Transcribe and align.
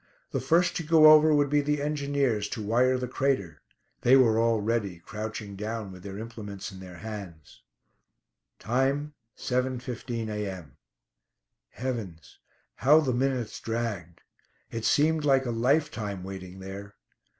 The 0.31 0.41
first 0.41 0.75
to 0.77 0.83
go 0.83 1.11
over 1.11 1.31
would 1.31 1.51
be 1.51 1.61
the 1.61 1.79
engineers, 1.79 2.49
to 2.49 2.61
wire 2.63 2.97
the 2.97 3.07
crater. 3.07 3.61
They 4.01 4.15
were 4.15 4.39
all 4.39 4.59
ready, 4.59 4.97
crouching 4.97 5.55
down, 5.55 5.91
with 5.91 6.01
their 6.01 6.17
implements 6.17 6.71
in 6.71 6.79
their 6.79 6.97
hands. 6.97 7.61
Time: 8.57 9.13
7.15 9.37 10.27
a.m.! 10.27 10.77
Heavens! 11.69 12.39
how 12.77 12.99
the 12.99 13.13
minutes 13.13 13.59
dragged. 13.59 14.21
It 14.71 14.85
seemed 14.85 15.23
like 15.23 15.45
a 15.45 15.51
lifetime 15.51 16.23
waiting 16.23 16.61
there. 16.61 16.95